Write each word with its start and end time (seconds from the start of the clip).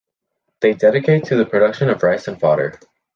They 0.61 0.73
dedicate 0.73 1.25
to 1.25 1.35
the 1.35 1.45
production 1.45 1.87
of 1.91 2.01
rice 2.01 2.27
and 2.27 2.39
fodder. 2.39 2.79